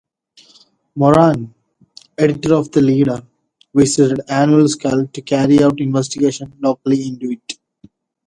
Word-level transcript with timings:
Moran, 0.95 1.53
editor 2.17 2.55
of 2.55 2.71
the 2.71 2.81
"Leader", 2.81 3.21
visited 3.71 4.17
Annascaul 4.27 5.05
to 5.13 5.21
carry 5.21 5.61
out 5.63 5.79
investigations 5.79 6.55
locally 6.59 7.07
into 7.07 7.29
it. 7.33 7.53